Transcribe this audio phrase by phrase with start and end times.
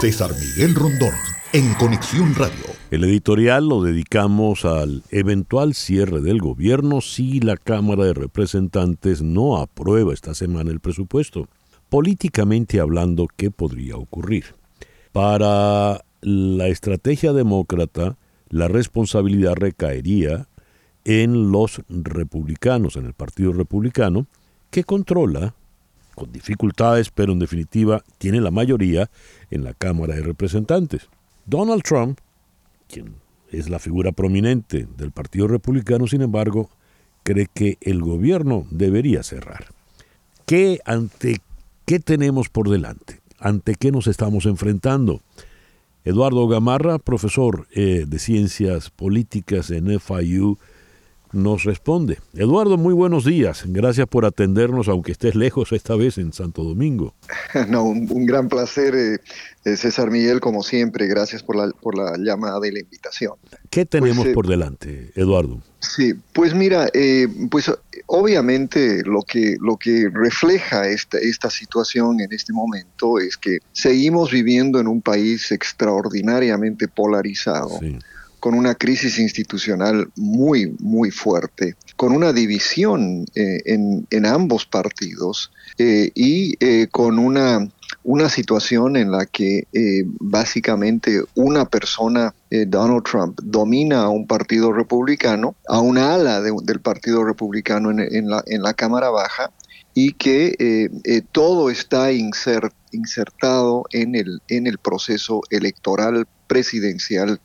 [0.00, 1.14] César Miguel Rondón,
[1.54, 2.66] en Conexión Radio.
[2.90, 9.56] El editorial lo dedicamos al eventual cierre del gobierno si la Cámara de Representantes no
[9.56, 11.48] aprueba esta semana el presupuesto.
[11.88, 14.44] Políticamente hablando, ¿qué podría ocurrir?
[15.12, 18.18] Para la estrategia demócrata,
[18.50, 20.46] la responsabilidad recaería
[21.06, 24.26] en los republicanos, en el Partido Republicano,
[24.70, 25.54] que controla,
[26.16, 29.08] con dificultades, pero en definitiva tiene la mayoría
[29.50, 31.08] en la Cámara de Representantes.
[31.44, 32.18] Donald Trump,
[32.88, 33.14] quien
[33.52, 36.70] es la figura prominente del Partido Republicano, sin embargo,
[37.22, 39.66] cree que el gobierno debería cerrar.
[40.46, 41.40] ¿Qué ante
[41.84, 43.20] qué tenemos por delante?
[43.38, 45.20] ¿Ante qué nos estamos enfrentando?
[46.04, 50.58] Eduardo Gamarra, profesor eh, de Ciencias Políticas en FIU,
[51.36, 52.18] nos responde.
[52.34, 53.64] Eduardo, muy buenos días.
[53.66, 57.14] Gracias por atendernos, aunque estés lejos esta vez en Santo Domingo.
[57.68, 59.18] No, un, gran placer, eh,
[59.64, 61.06] eh, César Miguel, como siempre.
[61.06, 63.34] Gracias por la, por la llamada y la invitación.
[63.70, 65.60] ¿Qué tenemos pues, por delante, Eduardo?
[65.80, 66.88] Sí, pues mira,
[67.50, 67.70] pues
[68.06, 74.30] obviamente lo que, lo que refleja esta, esta situación en este momento es que seguimos
[74.30, 77.80] viviendo en un país extraordinariamente polarizado.
[78.46, 85.50] Con una crisis institucional muy, muy fuerte, con una división eh, en, en, ambos partidos
[85.78, 87.68] eh, y eh, con una
[88.04, 89.64] una situación en la que
[90.20, 92.32] básicamente una persona,
[92.68, 98.44] Donald Trump, domina a un partido republicano, a una ala del partido republicano en, la,
[98.46, 99.50] en, la, Cámara Baja
[99.92, 100.88] y que
[101.32, 107.40] todo está insertado en el, en el proceso electoral presidencial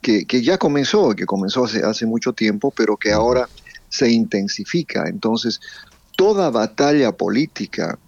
[0.00, 3.48] que, que ya comenzó, que comenzó hace, hace mucho tiempo, pero que ahora
[3.88, 5.08] se intensifica.
[5.08, 5.60] Entonces,
[6.16, 7.98] toda batalla política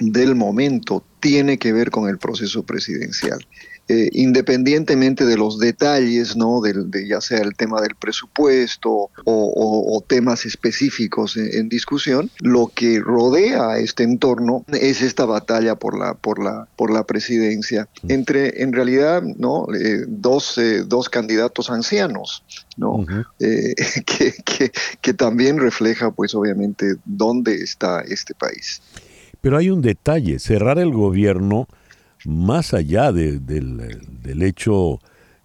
[0.00, 3.44] del momento tiene que ver con el proceso presidencial.
[3.88, 6.60] Eh, independientemente de los detalles, ¿no?
[6.60, 13.70] de, ya sea el tema del presupuesto o, temas específicos en, discusión, lo que rodea
[13.70, 18.72] a este entorno es esta batalla por la, por la, por la presidencia entre, en
[18.72, 19.66] realidad, ¿no?
[19.74, 22.44] Eh, dos, eh, dos, candidatos ancianos,
[22.76, 23.04] ¿no?
[23.38, 24.70] que, que,
[25.00, 28.80] que también refleja, pues, obviamente, dónde está este país.
[29.40, 31.68] Pero hay un detalle, cerrar el gobierno,
[32.24, 33.42] más allá del,
[34.42, 34.98] hecho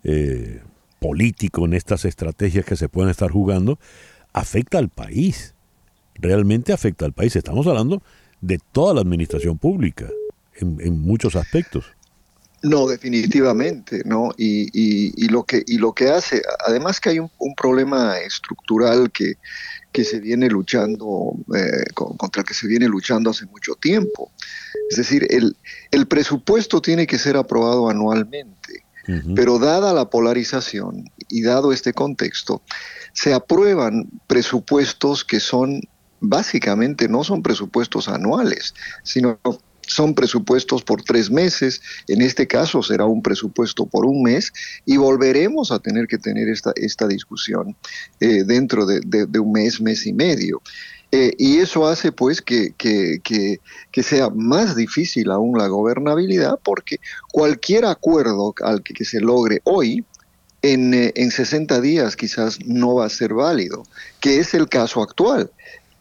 [0.03, 0.62] eh,
[1.00, 3.80] político en estas estrategias que se pueden estar jugando,
[4.34, 5.53] afecta al país.
[6.16, 7.35] Realmente afecta al país.
[7.35, 8.01] Estamos hablando
[8.41, 10.09] de toda la administración pública,
[10.56, 11.85] en, muchos aspectos.
[12.63, 14.31] No, definitivamente, ¿no?
[14.38, 19.38] Y, lo que, y lo que hace, además que hay un problema estructural que,
[19.91, 24.31] que se viene luchando, eh, contra el que se viene luchando hace mucho tiempo.
[24.89, 25.55] Es decir, el,
[25.91, 28.83] el presupuesto tiene que ser aprobado anualmente,
[29.35, 32.61] pero dada la polarización y dado este contexto,
[33.13, 35.81] se aprueban presupuestos que son
[36.21, 39.39] básicamente no son presupuestos anuales, sino
[39.88, 44.53] son presupuestos por tres meses, en este caso será un presupuesto por un mes
[44.86, 47.75] y volveremos a tener que tener esta, esta discusión
[48.19, 49.02] eh, dentro de,
[49.40, 50.62] un mes, mes y medio.
[51.14, 53.59] Eh, y eso hace pues que, que,
[54.02, 57.02] sea más difícil aún la gobernabilidad porque
[57.34, 60.06] cualquier acuerdo al que, se logre hoy,
[60.62, 63.84] en, eh, en 60 días quizás no va a ser válido,
[64.22, 65.52] que es el caso actual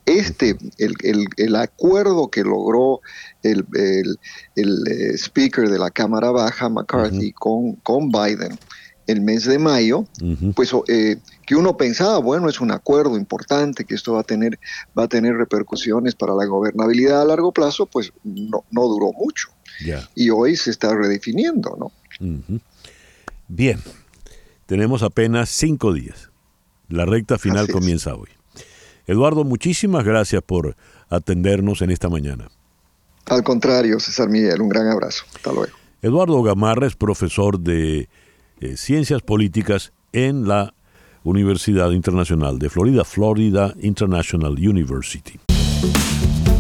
[0.07, 3.01] este, el, el, el, acuerdo que logró
[3.43, 4.19] el, el,
[4.87, 8.59] eh, speaker de la Cámara Baja, McCarthy, con, con Biden
[9.11, 10.07] el mes de mayo,
[10.55, 14.59] pues eh, que uno pensaba, bueno, es un acuerdo importante, que esto va a tener,
[14.97, 19.49] va a tener repercusiones para la gobernabilidad a largo plazo, pues no, no duró mucho.
[20.15, 21.93] Y hoy se está redefiniendo, ¿no?
[23.49, 23.81] Bien,
[24.67, 26.31] tenemos apenas cinco días.
[26.89, 28.29] La recta final comienza hoy.
[29.11, 30.77] Eduardo, muchísimas gracias por
[31.09, 32.49] atendernos en esta mañana.
[33.27, 35.25] Al contrario, César Miguel, un gran abrazo.
[35.35, 35.73] Hasta luego.
[36.01, 38.09] Eduardo Gamarra es profesor de
[38.61, 40.75] eh, Ciencias Políticas en la
[41.25, 45.41] Universidad Internacional de Florida, Florida International University.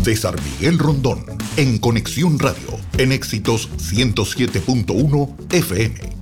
[0.02, 1.24] César Miguel Rondón,
[1.56, 6.19] en Conexión Radio, en Éxitos 107.1 FM.